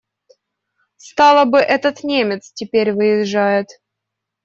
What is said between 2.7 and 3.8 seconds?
выезжает.